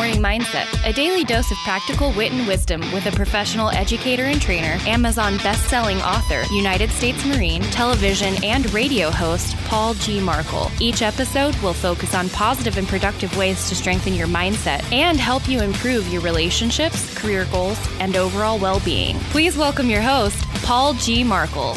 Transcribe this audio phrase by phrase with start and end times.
[0.00, 4.40] Morning Mindset, a daily dose of practical wit and wisdom with a professional educator and
[4.40, 10.18] trainer, Amazon best-selling author, United States Marine, television and radio host Paul G.
[10.18, 10.70] Markel.
[10.80, 15.46] Each episode will focus on positive and productive ways to strengthen your mindset and help
[15.46, 19.18] you improve your relationships, career goals, and overall well-being.
[19.34, 21.22] Please welcome your host, Paul G.
[21.22, 21.76] Markel.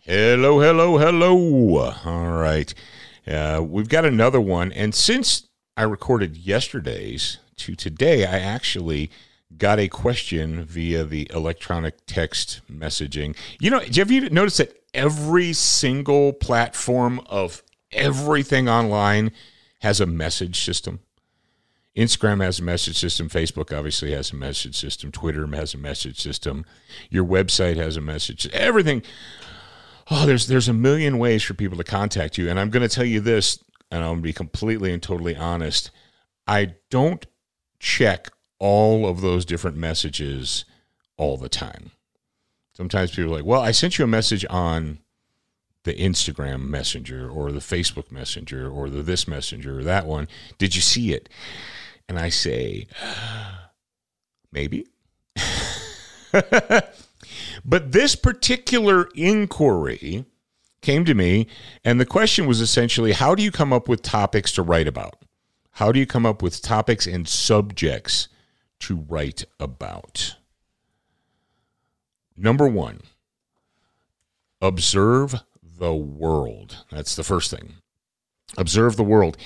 [0.00, 1.94] Hello, hello, hello.
[2.04, 2.74] All right.
[3.26, 4.70] Uh, we've got another one.
[4.72, 5.47] And since
[5.78, 9.12] I recorded yesterday's to today, I actually
[9.56, 13.36] got a question via the electronic text messaging.
[13.60, 17.62] You know, have you noticed that every single platform of
[17.92, 19.30] everything online
[19.82, 20.98] has a message system?
[21.96, 23.28] Instagram has a message system.
[23.28, 25.12] Facebook obviously has a message system.
[25.12, 26.64] Twitter has a message system.
[27.08, 28.48] Your website has a message.
[28.48, 29.04] Everything.
[30.10, 32.92] Oh, there's there's a million ways for people to contact you, and I'm going to
[32.92, 35.90] tell you this, and I'm going to be completely and totally honest.
[36.46, 37.26] I don't
[37.78, 40.64] check all of those different messages
[41.16, 41.92] all the time.
[42.72, 44.98] Sometimes people are like, "Well, I sent you a message on
[45.84, 50.28] the Instagram Messenger or the Facebook Messenger or the this Messenger or that one.
[50.58, 51.28] Did you see it?"
[52.08, 53.54] And I say, uh,
[54.52, 54.86] "Maybe."
[57.64, 60.24] But this particular inquiry
[60.80, 61.46] came to me,
[61.84, 65.16] and the question was essentially how do you come up with topics to write about?
[65.72, 68.28] How do you come up with topics and subjects
[68.80, 70.36] to write about?
[72.36, 73.00] Number one,
[74.60, 76.84] observe the world.
[76.90, 77.74] That's the first thing.
[78.56, 79.36] Observe the world.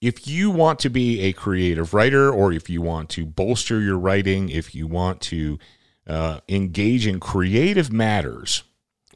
[0.00, 3.98] If you want to be a creative writer, or if you want to bolster your
[3.98, 5.58] writing, if you want to
[6.06, 8.62] uh, engage in creative matters,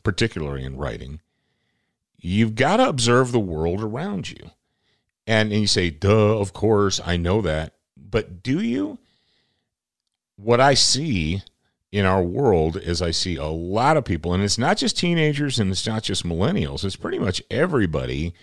[0.02, 1.20] particularly in writing,
[2.24, 4.50] you've got to observe the world around you.
[5.26, 7.74] And, and you say, duh, of course, I know that.
[7.96, 8.98] But do you?
[10.36, 11.42] What I see
[11.92, 15.60] in our world is I see a lot of people, and it's not just teenagers
[15.60, 18.34] and it's not just millennials, it's pretty much everybody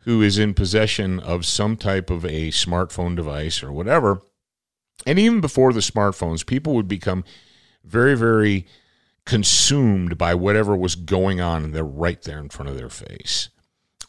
[0.00, 4.20] who is in possession of some type of a smartphone device or whatever.
[5.06, 7.24] And even before the smartphones, people would become
[7.84, 8.66] very, very
[9.24, 13.48] consumed by whatever was going on and they're right there in front of their face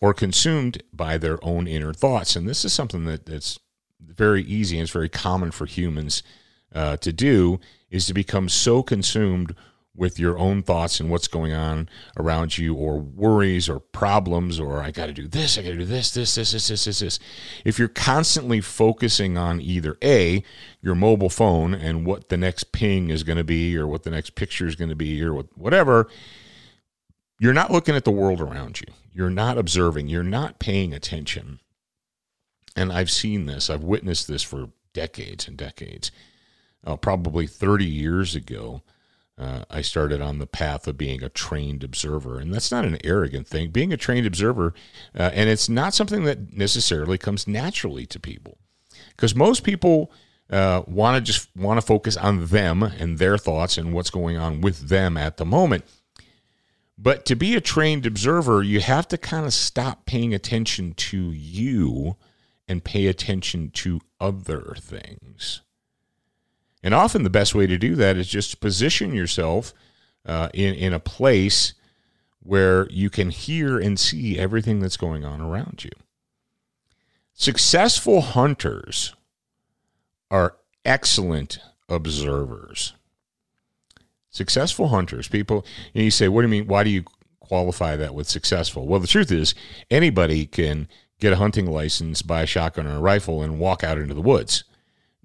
[0.02, 2.36] or consumed by their own inner thoughts.
[2.36, 3.60] And this is something that, that's
[4.00, 6.24] very easy and it's very common for humans
[6.74, 7.60] uh, to do
[7.90, 9.56] is to become so consumed
[9.96, 11.88] with your own thoughts and what's going on
[12.18, 15.78] around you or worries or problems or I got to do this, I got to
[15.78, 17.20] do this, this, this, this, this, this, this.
[17.64, 20.44] If you're constantly focusing on either A,
[20.82, 24.10] your mobile phone and what the next ping is going to be or what the
[24.10, 26.08] next picture is going to be or whatever,
[27.40, 28.88] you're not looking at the world around you.
[29.14, 31.60] You're not observing, you're not paying attention.
[32.76, 36.12] And I've seen this, I've witnessed this for decades and decades.
[36.86, 38.82] Uh, probably 30 years ago,
[39.38, 42.40] uh, I started on the path of being a trained observer.
[42.40, 43.72] And that's not an arrogant thing.
[43.72, 44.74] Being a trained observer,
[45.18, 48.58] uh, and it's not something that necessarily comes naturally to people.
[49.16, 50.12] Because most people
[50.50, 54.38] uh, want to just want to focus on them and their thoughts and what's going
[54.38, 55.84] on with them at the moment.
[56.98, 61.32] But to be a trained observer, you have to kind of stop paying attention to
[61.32, 62.18] you
[62.68, 65.62] and pay attention to other things.
[66.84, 69.74] And often the best way to do that is just to position yourself
[70.26, 71.74] uh, in, in a place
[72.42, 75.92] where you can hear and see everything that's going on around you.
[77.34, 79.16] Successful hunters
[80.30, 82.94] are excellent observers.
[84.30, 85.66] Successful hunters, people,
[85.96, 86.68] and you say, what do you mean?
[86.68, 87.06] Why do you
[87.40, 88.88] qualify that with successful?
[88.88, 89.56] Well, the truth is,
[89.90, 93.98] anybody can get a hunting license, buy a shotgun or a rifle, and walk out
[93.98, 94.66] into the woods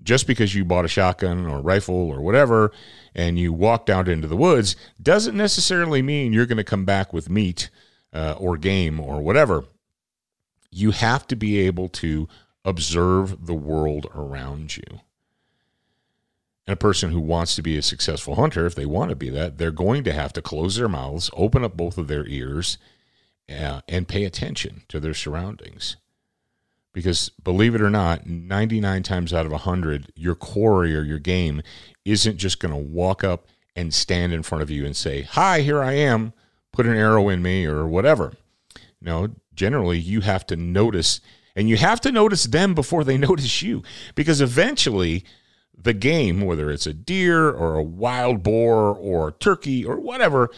[0.03, 2.73] just because you bought a shotgun or rifle or whatever
[3.15, 7.13] and you walked out into the woods doesn't necessarily mean you're going to come back
[7.13, 7.71] with meat
[8.13, 9.65] uh, or game or whatever.
[10.71, 12.29] You have to be able to
[12.65, 15.01] observe the world around you.
[16.67, 19.31] And a person who wants to be a successful hunter, if they want to be
[19.31, 22.77] that, they're going to have to close their mouths, open up both of their ears,
[23.49, 25.97] uh, and pay attention to their surroundings.
[26.99, 31.63] Because believe it or not, 99 times out of 100, your quarry or your game
[32.05, 33.47] isn't just going to walk up
[33.77, 36.33] and stand in front of you and say, Hi, here I am,
[36.73, 38.33] put an arrow in me or whatever.
[39.01, 41.21] No, generally you have to notice,
[41.55, 43.85] and you have to notice them before they notice you.
[44.17, 45.25] Because eventually,
[45.81, 50.51] the game, whether it's a deer or a wild boar or a turkey or whatever,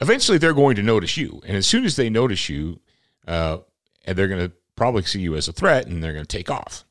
[0.00, 1.42] eventually they're going to notice you.
[1.44, 2.78] And as soon as they notice you,
[3.26, 3.58] uh,
[4.06, 6.50] and they're going to probably see you as a threat and they're going to take
[6.50, 6.84] off.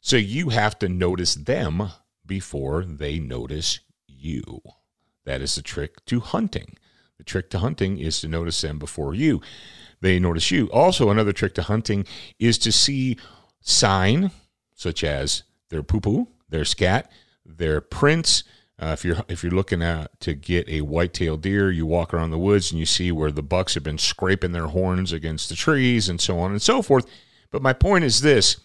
[0.00, 1.90] So you have to notice them
[2.26, 3.78] before they notice
[4.08, 4.60] you.
[5.24, 6.76] That is the trick to hunting.
[7.18, 9.40] The trick to hunting is to notice them before you.
[10.00, 10.66] They notice you.
[10.72, 12.04] Also, another trick to hunting
[12.40, 13.16] is to see
[13.60, 14.32] sign,
[14.74, 17.12] such as their poo poo, their scat,
[17.46, 18.42] their prints,
[18.80, 22.30] uh, if you're if you're looking at to get a white-tailed deer, you walk around
[22.30, 25.54] the woods and you see where the bucks have been scraping their horns against the
[25.54, 27.04] trees and so on and so forth.
[27.50, 28.56] But my point is this: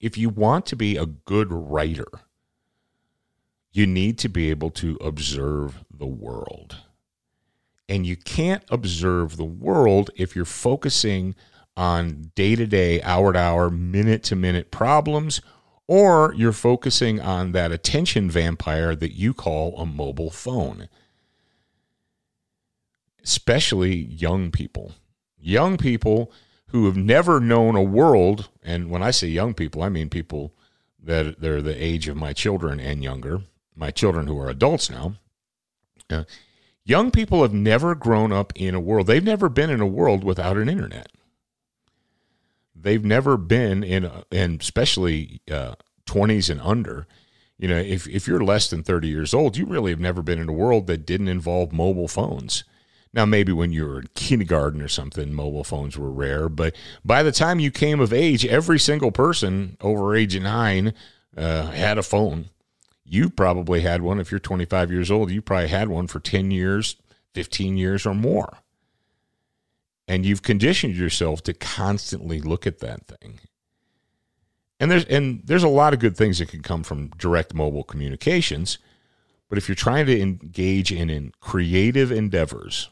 [0.00, 2.08] if you want to be a good writer,
[3.70, 6.76] you need to be able to observe the world.
[7.90, 11.34] And you can't observe the world if you're focusing
[11.76, 15.42] on day to day, hour to hour, minute to minute problems
[15.88, 20.88] or you're focusing on that attention vampire that you call a mobile phone.
[23.24, 24.92] Especially young people.
[25.40, 26.30] Young people
[26.68, 30.52] who have never known a world, and when I say young people, I mean people
[31.02, 33.40] that they're the age of my children and younger,
[33.74, 35.14] my children who are adults now.
[36.10, 36.24] Uh,
[36.84, 40.22] young people have never grown up in a world, they've never been in a world
[40.22, 41.10] without an internet
[42.82, 45.74] they've never been in, and especially uh,
[46.06, 47.06] 20s and under.
[47.58, 50.38] You know, if, if you're less than 30 years old, you really have never been
[50.38, 52.64] in a world that didn't involve mobile phones.
[53.12, 57.22] Now, maybe when you were in kindergarten or something, mobile phones were rare, but by
[57.22, 60.92] the time you came of age, every single person over age nine
[61.36, 62.50] uh, had a phone.
[63.04, 64.20] You probably had one.
[64.20, 66.96] If you're 25 years old, you probably had one for 10 years,
[67.32, 68.58] 15 years, or more
[70.08, 73.40] and you've conditioned yourself to constantly look at that thing.
[74.80, 77.84] And there's and there's a lot of good things that can come from direct mobile
[77.84, 78.78] communications,
[79.48, 82.88] but if you're trying to engage in, in creative endeavors,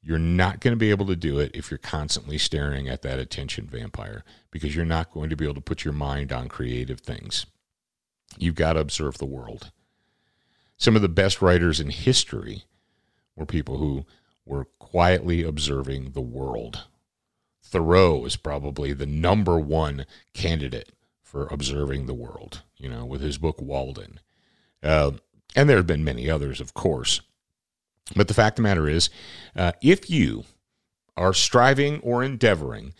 [0.00, 3.18] you're not going to be able to do it if you're constantly staring at that
[3.18, 4.22] attention vampire
[4.52, 7.46] because you're not going to be able to put your mind on creative things.
[8.38, 9.72] You've got to observe the world.
[10.76, 12.62] Some of the best writers in history
[13.34, 14.06] were people who
[14.46, 16.84] were quietly observing the world.
[17.62, 23.36] Thoreau is probably the number one candidate for observing the world, you know, with his
[23.36, 24.20] book Walden.
[24.82, 25.12] Uh,
[25.56, 27.20] and there have been many others, of course.
[28.14, 29.10] But the fact of the matter is,
[29.56, 30.44] uh, if you
[31.16, 32.94] are striving or endeavoring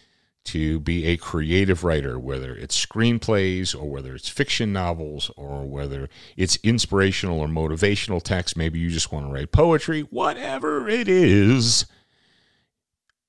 [0.47, 6.09] to be a creative writer, whether it's screenplays or whether it's fiction novels or whether
[6.37, 8.57] it's inspirational or motivational text.
[8.57, 11.87] Maybe you just want to write poetry, whatever it is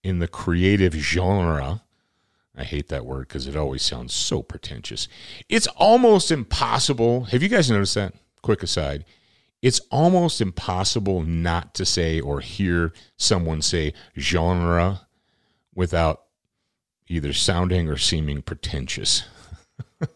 [0.04, 1.84] in the creative genre.
[2.56, 5.08] I hate that word because it always sounds so pretentious.
[5.50, 7.26] It's almost impossible.
[7.26, 8.14] Have you guys noticed that?
[8.42, 9.06] Quick aside.
[9.62, 15.08] It's almost impossible not to say or hear someone say genre
[15.76, 16.27] without
[17.08, 19.24] either sounding or seeming pretentious.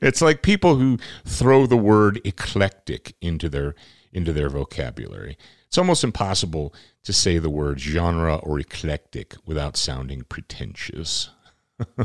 [0.00, 3.74] it's like people who throw the word eclectic into their
[4.12, 5.36] into their vocabulary.
[5.66, 6.72] It's almost impossible
[7.02, 11.30] to say the word genre or eclectic without sounding pretentious.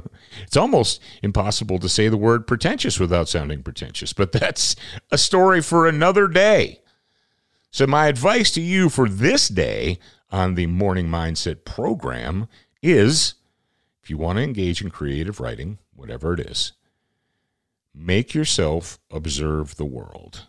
[0.43, 4.75] it's almost impossible to say the word pretentious without sounding pretentious, but that's
[5.11, 6.81] a story for another day.
[7.71, 9.99] So, my advice to you for this day
[10.31, 12.47] on the Morning Mindset program
[12.81, 13.35] is
[14.03, 16.73] if you want to engage in creative writing, whatever it is,
[17.93, 20.47] make yourself observe the world.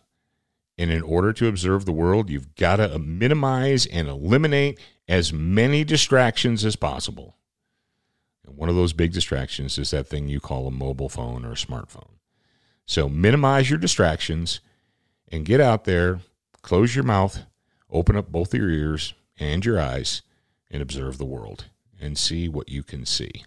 [0.78, 5.84] And in order to observe the world, you've got to minimize and eliminate as many
[5.84, 7.36] distractions as possible.
[8.46, 11.52] And one of those big distractions is that thing you call a mobile phone or
[11.52, 12.12] a smartphone.
[12.86, 14.60] So minimize your distractions
[15.28, 16.20] and get out there,
[16.62, 17.44] close your mouth,
[17.90, 20.22] open up both your ears, and your eyes
[20.70, 21.64] and observe the world
[22.00, 23.44] and see what you can see.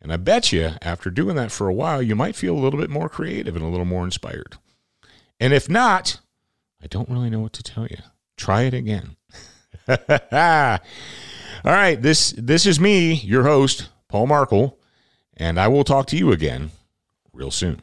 [0.00, 2.80] And I bet you after doing that for a while, you might feel a little
[2.80, 4.56] bit more creative and a little more inspired.
[5.38, 6.20] And if not,
[6.82, 7.98] I don't really know what to tell you.
[8.36, 9.16] Try it again.
[9.88, 9.98] All
[11.64, 14.78] right, this this is me, your host, Paul Markel,
[15.36, 16.70] and I will talk to you again
[17.32, 17.80] real soon.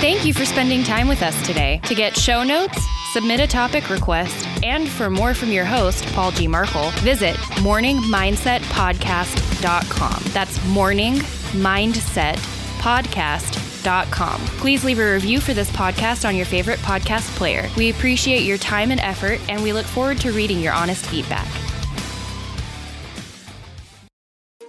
[0.00, 1.80] Thank you for spending time with us today.
[1.84, 2.78] To get show notes,
[3.12, 6.48] submit a topic request, and for more from your host, Paul G.
[6.48, 10.22] Markel, visit morningmindsetpodcast.com.
[10.32, 11.16] That's morning
[11.52, 12.36] mindset
[12.78, 14.40] podcast.com.
[14.40, 17.68] Please leave a review for this podcast on your favorite podcast player.
[17.76, 21.46] We appreciate your time and effort, and we look forward to reading your honest feedback.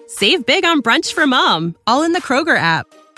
[0.07, 2.87] Save big on brunch for mom, all in the Kroger app.